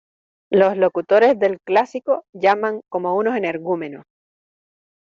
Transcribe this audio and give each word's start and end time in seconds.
Los 0.51 0.77
locutores 0.77 1.37
del 1.37 1.59
clásico 1.63 2.23
llaman 2.33 2.81
como 2.89 3.15
unos 3.15 3.37
energúmenos. 3.37 4.03